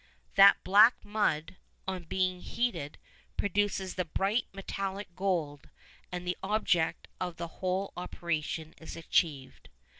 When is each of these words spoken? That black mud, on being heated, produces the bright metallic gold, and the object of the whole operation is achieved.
That 0.33 0.57
black 0.63 0.95
mud, 1.05 1.57
on 1.87 2.05
being 2.05 2.41
heated, 2.41 2.97
produces 3.37 3.93
the 3.93 4.05
bright 4.05 4.45
metallic 4.51 5.15
gold, 5.15 5.69
and 6.11 6.25
the 6.25 6.37
object 6.41 7.07
of 7.19 7.35
the 7.37 7.47
whole 7.59 7.93
operation 7.95 8.73
is 8.79 8.95
achieved. 8.95 9.69